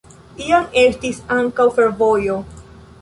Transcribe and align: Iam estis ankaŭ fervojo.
Iam 0.45 0.63
estis 0.83 1.19
ankaŭ 1.37 1.67
fervojo. 1.77 2.39